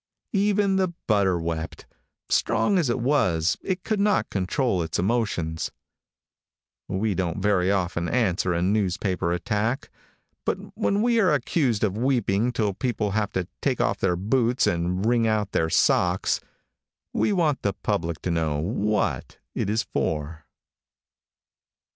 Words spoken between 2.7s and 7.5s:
as it was it could not control its emotions. We don't